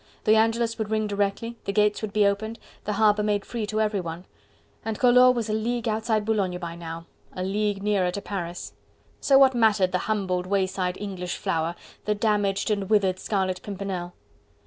[0.23, 3.79] The Angelus would ring directly, the gates would be opened, the harbour made free to
[3.79, 4.25] everyone....
[4.83, 7.05] And Collot was a league outside Boulogne by now...
[7.33, 8.73] a league nearer to Paris.
[9.19, 11.75] So what mattered the humbled wayside English flower?
[12.05, 14.13] the damaged and withered Scarlet Pimpernel?...